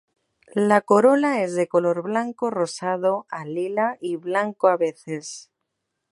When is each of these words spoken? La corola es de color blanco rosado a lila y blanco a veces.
La 0.69 0.81
corola 0.81 1.43
es 1.43 1.53
de 1.53 1.67
color 1.67 2.01
blanco 2.01 2.49
rosado 2.49 3.27
a 3.29 3.45
lila 3.45 3.99
y 4.01 4.15
blanco 4.15 4.67
a 4.67 4.75
veces. 4.75 5.51